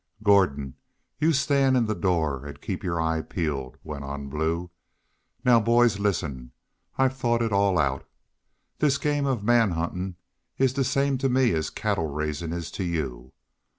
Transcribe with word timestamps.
"Gordon, 0.23 0.73
y'u 1.19 1.31
stand 1.31 1.77
in 1.77 1.85
the 1.85 1.93
door 1.93 2.47
an' 2.47 2.57
keep 2.59 2.83
your 2.83 2.99
eye 2.99 3.21
peeled," 3.21 3.77
went 3.83 4.03
on 4.03 4.29
Blue."... 4.29 4.71
Now, 5.45 5.59
boys, 5.59 5.99
listen! 5.99 6.53
I've 6.97 7.15
thought 7.15 7.43
it 7.43 7.53
all 7.53 7.77
out. 7.77 8.09
This 8.79 8.97
game 8.97 9.27
of 9.27 9.43
man 9.43 9.69
huntin' 9.69 10.15
is 10.57 10.73
the 10.73 10.83
same 10.83 11.19
to 11.19 11.29
me 11.29 11.51
as 11.53 11.69
cattle 11.69 12.07
raisin' 12.07 12.51
is 12.51 12.71
to 12.71 12.83
y'u. 12.83 13.31